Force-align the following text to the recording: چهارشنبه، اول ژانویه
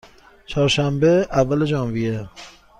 چهارشنبه، 0.45 1.27
اول 1.31 1.65
ژانویه 1.65 2.29